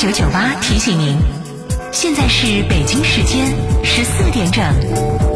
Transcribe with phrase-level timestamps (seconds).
[0.00, 1.14] 九九八提醒您，
[1.92, 3.54] 现在是北京时间
[3.84, 5.29] 十四点整。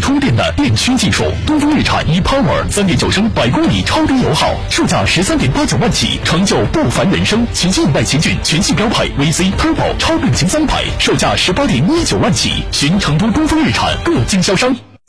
[0.00, 7.46] 充电的电驱技术，东风日产 ePower 三点九升百公里超低油耗，售价十三点八九万起，成就不凡人生。
[7.52, 14.76] 旗舰外奇骏全系标配 VC Turbo 超变擎三排，售价十八点一九万起，寻成都东风日产各经销商。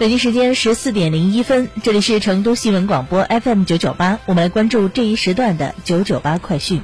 [0.00, 6.80] 北京时间十四点零一分，这里是成都新闻广播 FM 九九八，我们来关注这一时段的九九八快讯。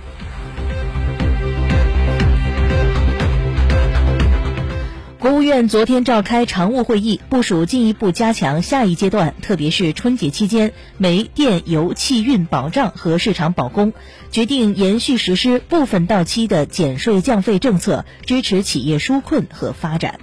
[5.18, 13.94] 国务院昨天召开常务会议，部署进一步加强下一阶段，特别是春节期间煤电油气运保障和市场保供，
[14.30, 20.20] 决定延续实施部分到期的减税降费政策，支持企业纾困和发展。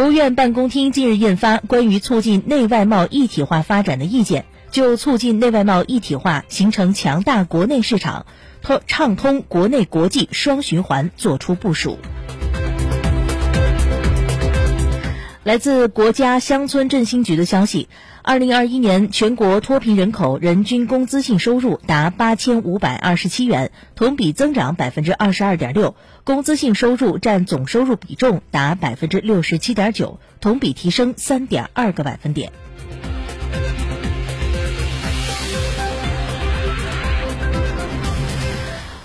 [0.00, 8.24] 国务院办公厅近日印发《关于促进内外贸一体化发展的意见》，就促进内外贸一体化、形成强大国内市场、
[8.62, 11.98] 通畅通国内国际双循环作出部署。
[15.42, 17.88] 来自国家乡村振兴局的消息，
[18.22, 32.52] 二零二一年全国脱贫人口人均工资性收入达八千五百二十七元，同比增长百分之二十二点六，工资性收入占总收入比重达百分之六十七点九，同比提升三点二个百分点。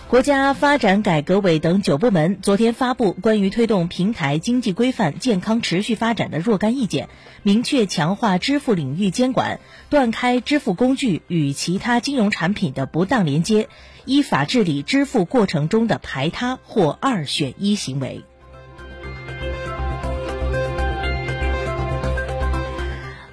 [0.08, 7.10] 国家发展改革委等九部门昨天发布关于推动平台经济规范健康持续发展的若干意见，
[7.42, 13.68] 明确强化支付领域监管，断开支付工具与其他金融产品的不当连接，
[14.06, 18.24] 依法治理支付过程中的排他或二选一行为。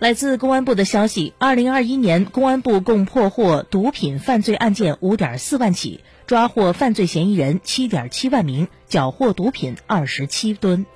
[0.02, 10.86] 来自公安部的消息，二零二一年公安部共破获毒品犯罪案件五点四万起，抓获犯罪嫌疑人七点七万名，缴获毒品二十七吨。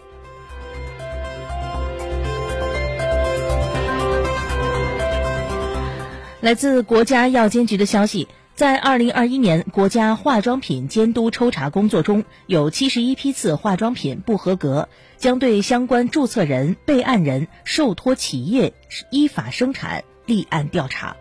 [6.40, 18.72] 来自国家药监局的消息，在二零二一年国家化妆品监督抽查工作中，有七十一批次化妆品不合格，将对相关注册人、备案人、受托企业
[19.10, 21.18] 依法生产立案调查。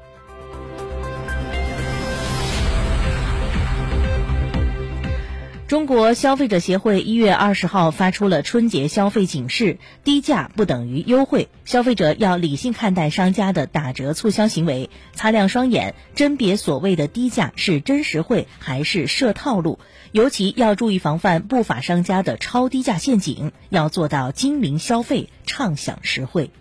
[5.67, 19.79] 中国消费者协会一月二十号发出了春节消费警示：低价不等于优惠，消费者要理性看待商家的打折促销行为，擦亮双眼，甄别所谓的低价是真实惠还是设套路。
[20.11, 26.51] 尤其要注意防范不法商家的超低价陷阱，要做到精明消费，畅享实惠。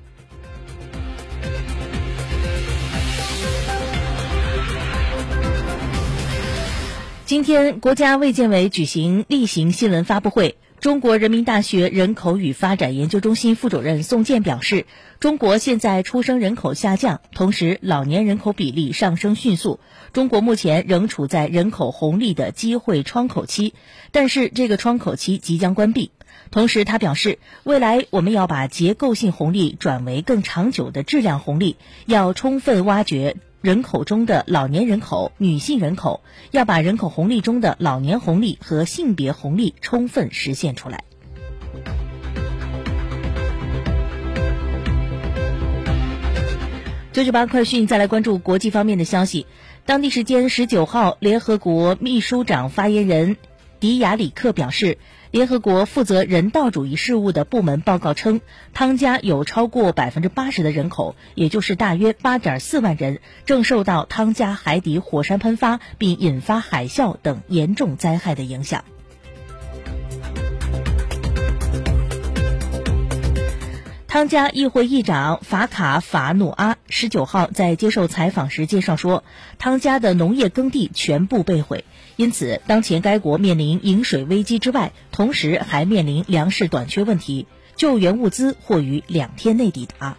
[7.35, 10.57] 今天，国家卫健委举行例行新闻发布会。
[10.79, 14.87] 中国人民大学人口与发展研究中心副主任宋健表示，
[15.19, 19.81] 中国现在出生人口下降，同时老年人口比例上升迅速。
[20.13, 23.75] 中国目前仍处在人口红利的机会窗口期，
[24.13, 26.13] 但是这个窗口期即将关闭。
[26.53, 31.75] 同时，他表示，未来我们要把结构性红利转为更长久的质量红利，
[32.07, 33.35] 要充分挖掘。
[33.65, 36.21] 人口中的老年人口、女性人口，
[36.51, 41.03] 要把人口红利中的老年红利和性别红利充分实现出来。
[47.13, 49.47] 九九八快讯，再来关注国际方面的消息。
[49.87, 53.39] 当地时间十九号，联合国秘书长发言人
[53.85, 54.97] 迪亚里克表示。
[55.31, 58.41] 联合国负责人道主义事务的部门报告称，
[58.73, 68.85] 汤加有超过百分之八十的人口，也就是大约八点四万人，正受到汤加海底火山喷发并引发海啸等严重灾害的影响。
[74.15, 79.25] 汤加议会议长法卡法努阿十九号在接受采访时介绍说，
[79.59, 81.85] 汤加的农业耕地全部被毁，
[82.15, 90.17] 因此当前该国面临饮水危机之外，同时还面临粮食短缺问题，救援物资或于两天内抵达。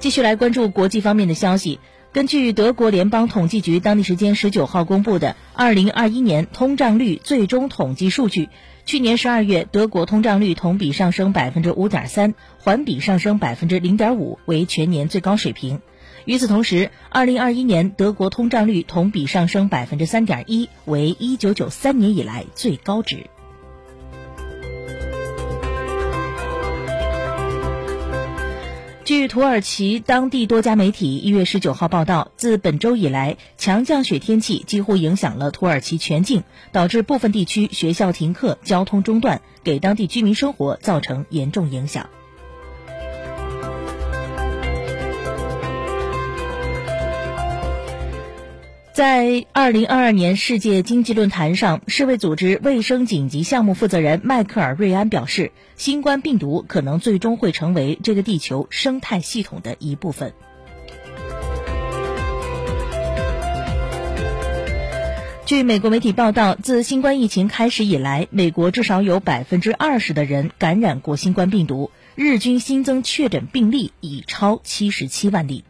[0.00, 1.78] 继续来关注国际方面的消息。
[2.16, 8.48] 根据德国联邦统计局当地时间十九号公布的二零二一年通胀率最终统计数据，
[8.86, 15.82] 去年十二月德国通胀率同比上升百分之五点三，环比上升百分之零点五，为全年最高水平。
[16.24, 23.26] 与此同时，二零二一年德国通胀率同比上升百分之三点一，为一九九三年以来最高值。
[29.06, 36.42] 据土耳其当地多家媒体一月十九号报道，自本周以来，强降雪天气几乎影响了土耳其全境，
[36.72, 42.10] 导致部分地区学校停课、交通中断，给当地居民生活造成严重影响。
[48.96, 60.32] 在二零二二年世界经济论坛上，世卫组织卫生紧急项目负责人迈克尔·瑞安表示，新冠病毒可能最终会成为这个地球生态系统的一部分。
[65.44, 75.64] 据美国媒体报道，自新冠疫情开始以来，美国至少有百分之二十的人感染过新冠病毒，日均新增确诊病例已超七十七万例。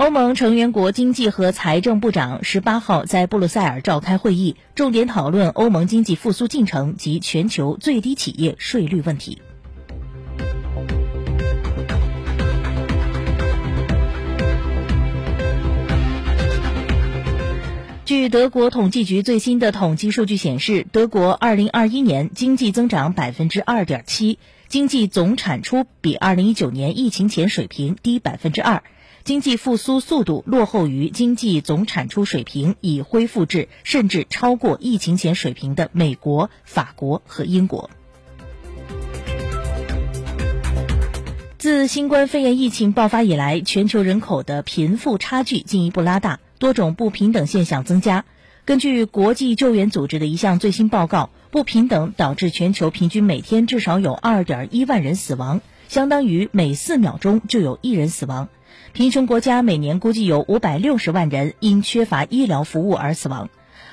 [0.00, 9.42] 欧盟成员国经济和财政部长十八号在布鲁塞尔召开会议，重点讨论欧盟经济复苏进程及全球最低企业税率问题。
[18.06, 28.82] 据德国统计局最新的统计数据显示，德国二零二一年经济增长百分之二点七，经济总产出比二零一九年疫情前水平低百分之二。
[29.30, 37.90] 经济复苏速度落后于经济总产出水平已恢复至甚至超过疫情前水平的美国、法国和英国。
[41.58, 48.24] 自新冠肺炎疫情爆发以来，全球人口的贫富差距进一步拉大，多种不平等现象增加。
[48.64, 58.48] 根据国际救援组织的一项最新报告，不平等导致全球平均每天至少有二点一万人死亡，相当于每四秒钟就有一人死亡。
[58.92, 63.48] 贫穷国家每年估计有五百六十万人因缺乏医疗服务而死亡。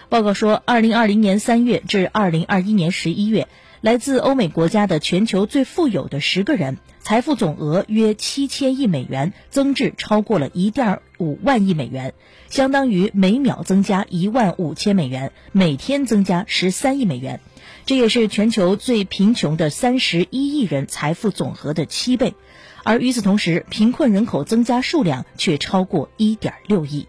[0.09, 3.47] 报告说，二零二零年三月至二零二一年十一月，
[3.81, 12.13] 来自欧美国家的全球最富有的十个人，财富总额约七千亿美元，增至超过了一点五万亿美元，
[12.49, 17.41] 相当于每秒增加一万五千美元，每天增加十三亿美元。
[17.85, 22.33] 这也是全球最贫穷的三十一亿人财富总和的七倍。
[22.87, 27.05] 而与此同时，贫困人口增加数量却超过一点六亿。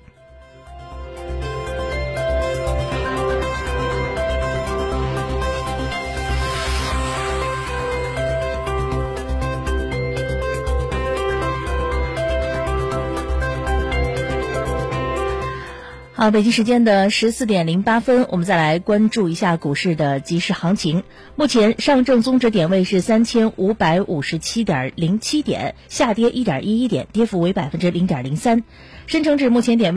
[16.20, 21.04] 好，北京时间的十四点零八分，我们再来关注一下股市的即时行情。
[21.36, 28.64] 目前，上证综指点位是三千五百五十七点零七点，下跌一点一一点，跌幅为百分之零点零三。
[29.06, 29.96] 深成指目前点位。